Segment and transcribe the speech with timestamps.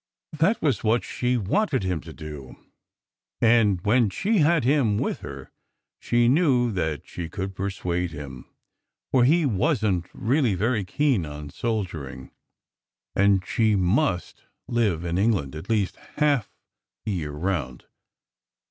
[0.33, 2.55] That was what she wanted him to do;
[3.39, 5.51] and when she had him with her,
[5.99, 8.47] she knew that she could persuade him,
[9.11, 12.31] for he wasn t really "very keen" on soldiering,
[13.15, 16.49] and she must live in England, at least half
[17.05, 17.85] the year round.